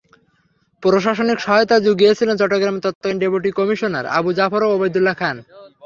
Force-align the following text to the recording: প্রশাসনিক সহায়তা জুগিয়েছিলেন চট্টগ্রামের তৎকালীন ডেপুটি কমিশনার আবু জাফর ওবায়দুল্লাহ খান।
প্রশাসনিক 0.83 1.37
সহায়তা 1.45 1.75
জুগিয়েছিলেন 1.85 2.35
চট্টগ্রামের 2.41 2.83
তৎকালীন 2.85 3.17
ডেপুটি 3.21 3.49
কমিশনার 3.59 4.05
আবু 4.17 4.29
জাফর 4.37 4.61
ওবায়দুল্লাহ 4.65 5.15
খান। 5.21 5.37